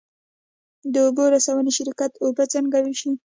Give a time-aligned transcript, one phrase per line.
[0.93, 3.09] د اوبو رسونې شرکت اوبه څنګه ویشي؟